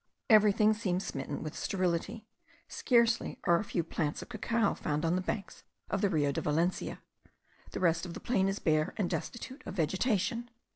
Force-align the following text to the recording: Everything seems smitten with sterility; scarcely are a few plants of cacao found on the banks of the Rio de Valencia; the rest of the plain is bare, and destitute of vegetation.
Everything 0.31 0.73
seems 0.73 1.05
smitten 1.05 1.43
with 1.43 1.55
sterility; 1.55 2.25
scarcely 2.67 3.37
are 3.43 3.59
a 3.59 3.63
few 3.63 3.83
plants 3.83 4.23
of 4.23 4.29
cacao 4.29 4.73
found 4.73 5.05
on 5.05 5.15
the 5.15 5.21
banks 5.21 5.63
of 5.91 6.01
the 6.01 6.09
Rio 6.09 6.31
de 6.31 6.41
Valencia; 6.41 7.03
the 7.69 7.79
rest 7.79 8.03
of 8.07 8.15
the 8.15 8.19
plain 8.19 8.47
is 8.49 8.57
bare, 8.57 8.95
and 8.97 9.11
destitute 9.11 9.61
of 9.63 9.75
vegetation. 9.75 10.49